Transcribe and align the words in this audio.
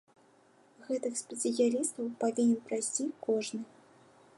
Гэтых 0.87 1.13
спецыялістаў 1.23 2.05
павінен 2.25 2.59
прайсці 2.71 3.03
кожны. 3.25 3.61